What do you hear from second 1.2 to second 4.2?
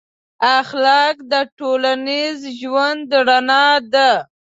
د ټولنیز ژوند رڼا ده.